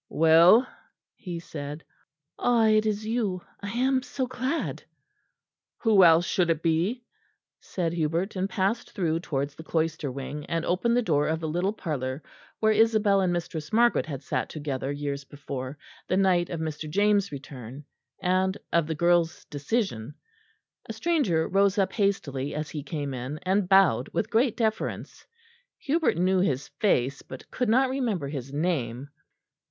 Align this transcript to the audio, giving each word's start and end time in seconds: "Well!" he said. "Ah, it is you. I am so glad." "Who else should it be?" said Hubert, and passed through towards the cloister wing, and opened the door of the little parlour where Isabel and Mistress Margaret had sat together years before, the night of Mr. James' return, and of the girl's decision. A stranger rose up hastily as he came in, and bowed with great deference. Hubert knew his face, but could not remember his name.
"Well!" 0.09 0.67
he 1.15 1.39
said. 1.39 1.83
"Ah, 2.39 2.65
it 2.69 2.87
is 2.87 3.05
you. 3.05 3.43
I 3.61 3.69
am 3.69 4.01
so 4.01 4.25
glad." 4.25 4.81
"Who 5.81 6.03
else 6.03 6.25
should 6.25 6.49
it 6.49 6.63
be?" 6.63 7.03
said 7.59 7.93
Hubert, 7.93 8.35
and 8.35 8.49
passed 8.49 8.89
through 8.93 9.19
towards 9.19 9.53
the 9.53 9.63
cloister 9.63 10.11
wing, 10.11 10.43
and 10.47 10.65
opened 10.65 10.97
the 10.97 11.03
door 11.03 11.27
of 11.27 11.39
the 11.39 11.47
little 11.47 11.71
parlour 11.71 12.23
where 12.59 12.71
Isabel 12.71 13.21
and 13.21 13.31
Mistress 13.31 13.71
Margaret 13.71 14.07
had 14.07 14.23
sat 14.23 14.49
together 14.49 14.91
years 14.91 15.23
before, 15.23 15.77
the 16.07 16.17
night 16.17 16.49
of 16.49 16.59
Mr. 16.59 16.89
James' 16.89 17.31
return, 17.31 17.85
and 18.23 18.57
of 18.73 18.87
the 18.87 18.95
girl's 18.95 19.45
decision. 19.51 20.15
A 20.89 20.93
stranger 20.93 21.47
rose 21.47 21.77
up 21.77 21.93
hastily 21.93 22.55
as 22.55 22.71
he 22.71 22.81
came 22.81 23.13
in, 23.13 23.37
and 23.43 23.69
bowed 23.69 24.09
with 24.13 24.31
great 24.31 24.57
deference. 24.57 25.27
Hubert 25.77 26.17
knew 26.17 26.39
his 26.39 26.69
face, 26.79 27.21
but 27.21 27.51
could 27.51 27.69
not 27.69 27.91
remember 27.91 28.29
his 28.29 28.51
name. 28.51 29.09